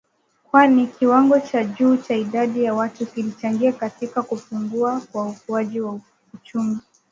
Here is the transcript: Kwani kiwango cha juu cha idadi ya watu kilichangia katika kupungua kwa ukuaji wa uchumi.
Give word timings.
Kwani 0.43 0.87
kiwango 0.87 1.39
cha 1.39 1.63
juu 1.63 1.97
cha 1.97 2.15
idadi 2.15 2.63
ya 2.63 2.73
watu 2.73 3.05
kilichangia 3.05 3.73
katika 3.73 4.23
kupungua 4.23 5.01
kwa 5.11 5.25
ukuaji 5.27 5.81
wa 5.81 5.99
uchumi. 6.33 6.77